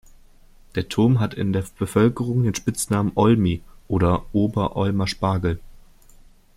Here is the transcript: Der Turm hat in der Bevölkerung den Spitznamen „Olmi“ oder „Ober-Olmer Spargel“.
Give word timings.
Der 0.73 0.89
Turm 0.89 1.19
hat 1.19 1.35
in 1.35 1.53
der 1.53 1.63
Bevölkerung 1.77 2.41
den 2.41 2.55
Spitznamen 2.55 3.11
„Olmi“ 3.13 3.61
oder 3.87 4.25
„Ober-Olmer 4.33 5.05
Spargel“. 5.05 5.59